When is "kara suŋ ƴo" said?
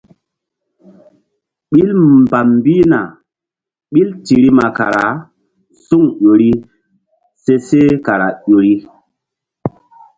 4.77-6.31